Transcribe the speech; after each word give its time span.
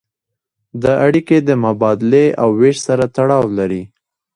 دا 0.81 0.93
اړیکې 1.05 1.37
د 1.41 1.49
مبادلې 1.65 2.25
او 2.41 2.49
ویش 2.59 2.77
سره 2.87 3.03
تړاو 3.15 3.45
لري. 3.57 3.81